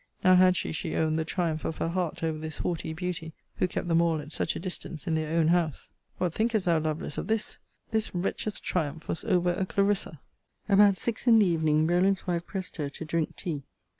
Now 0.23 0.33
had 0.35 0.55
she, 0.57 0.71
she 0.71 0.95
owned, 0.95 1.19
the 1.19 1.23
triumph 1.25 1.63
of 1.63 1.77
her 1.77 1.89
heart 1.89 2.23
over 2.23 2.39
this 2.39 2.57
haughty 2.57 2.91
beauty, 2.91 3.35
who 3.57 3.67
kept 3.67 3.87
them 3.87 4.01
all 4.01 4.19
at 4.19 4.31
such 4.31 4.55
a 4.55 4.59
distance 4.59 5.05
in 5.05 5.13
their 5.13 5.37
own 5.37 5.49
house! 5.49 5.89
What 6.17 6.33
thinkest 6.33 6.65
thou, 6.65 6.79
Lovelace, 6.79 7.19
of 7.19 7.27
this! 7.27 7.59
This 7.91 8.09
wretch's 8.15 8.59
triumph 8.59 9.07
was 9.07 9.23
over 9.23 9.51
a 9.53 9.63
Clarissa! 9.67 10.19
About 10.67 10.97
six 10.97 11.27
in 11.27 11.37
the 11.37 11.45
evening, 11.45 11.85
Rowland's 11.85 12.25
wife 12.25 12.47
pressed 12.47 12.77
her 12.77 12.89
to 12.89 13.05
drink 13.05 13.35
tea. 13.35 13.61